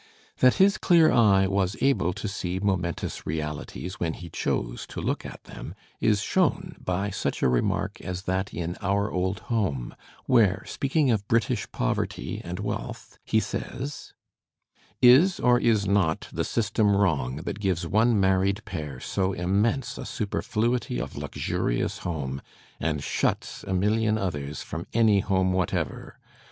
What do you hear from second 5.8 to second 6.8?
is shown